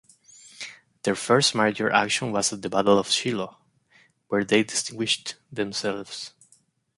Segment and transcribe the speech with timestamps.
[1.03, 3.57] Their first major action was at the Battle of Shiloh,
[4.29, 6.33] where they distinguished themselves.